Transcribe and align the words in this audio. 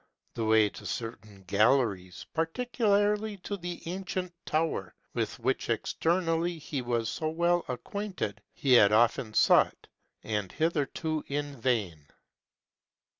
The 0.33 0.45
way 0.45 0.67
to 0.69 0.85
certain 0.87 1.43
galleries, 1.43 2.25
particularly 2.33 3.37
to 3.43 3.55
the 3.55 3.83
ancient 3.85 4.33
tower, 4.47 4.95
with 5.13 5.37
which 5.37 5.69
externally 5.69 6.57
he 6.57 6.81
was 6.81 7.07
so 7.07 7.29
well 7.29 7.63
acquainted, 7.67 8.41
he 8.51 8.73
had 8.73 8.91
often 8.91 9.35
sought, 9.35 9.85
and 10.23 10.51
hitherto 10.51 11.23
in 11.27 11.55
vain. 11.61 12.07